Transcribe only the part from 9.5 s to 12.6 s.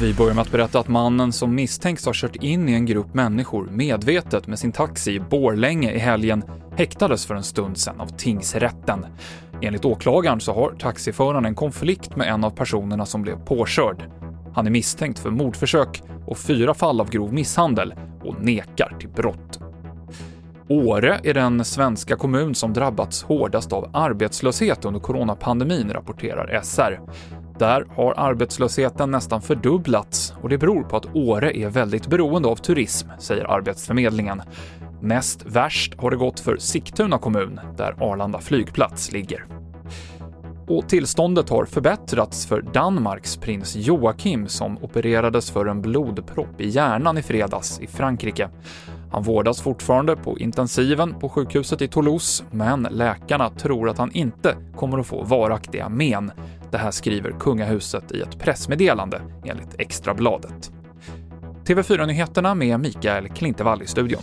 Enligt åklagaren så har taxiföraren en konflikt med en av